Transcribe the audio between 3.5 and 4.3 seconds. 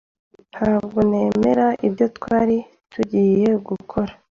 gukora.